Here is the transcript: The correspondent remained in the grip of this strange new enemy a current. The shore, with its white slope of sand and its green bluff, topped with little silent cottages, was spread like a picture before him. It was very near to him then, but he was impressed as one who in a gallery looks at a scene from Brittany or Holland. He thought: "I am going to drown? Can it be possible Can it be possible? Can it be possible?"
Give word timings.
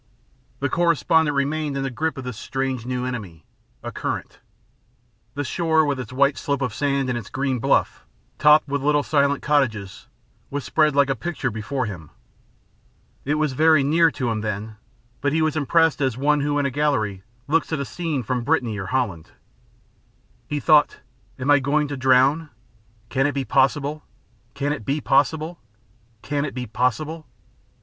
The 0.61 0.67
correspondent 0.67 1.35
remained 1.37 1.77
in 1.77 1.83
the 1.83 1.91
grip 1.91 2.17
of 2.17 2.23
this 2.23 2.35
strange 2.35 2.87
new 2.87 3.05
enemy 3.05 3.45
a 3.83 3.91
current. 3.91 4.39
The 5.35 5.43
shore, 5.43 5.85
with 5.85 5.99
its 5.99 6.11
white 6.11 6.39
slope 6.39 6.63
of 6.63 6.73
sand 6.73 7.07
and 7.07 7.15
its 7.15 7.29
green 7.29 7.59
bluff, 7.59 8.03
topped 8.39 8.67
with 8.67 8.81
little 8.81 9.03
silent 9.03 9.43
cottages, 9.43 10.07
was 10.49 10.63
spread 10.63 10.95
like 10.95 11.11
a 11.11 11.15
picture 11.15 11.51
before 11.51 11.85
him. 11.85 12.09
It 13.25 13.35
was 13.35 13.53
very 13.53 13.83
near 13.83 14.09
to 14.09 14.31
him 14.31 14.41
then, 14.41 14.77
but 15.21 15.33
he 15.33 15.41
was 15.43 15.55
impressed 15.55 16.01
as 16.01 16.17
one 16.17 16.39
who 16.39 16.57
in 16.57 16.65
a 16.65 16.71
gallery 16.71 17.21
looks 17.47 17.71
at 17.71 17.79
a 17.79 17.85
scene 17.85 18.23
from 18.23 18.43
Brittany 18.43 18.79
or 18.79 18.87
Holland. 18.87 19.29
He 20.47 20.59
thought: 20.59 20.97
"I 21.37 21.43
am 21.43 21.61
going 21.61 21.87
to 21.89 21.95
drown? 21.95 22.49
Can 23.09 23.27
it 23.27 23.33
be 23.33 23.45
possible 23.45 24.01
Can 24.55 24.73
it 24.73 24.83
be 24.83 24.99
possible? 24.99 25.59
Can 26.23 26.43
it 26.43 26.55
be 26.55 26.65
possible?" 26.65 27.27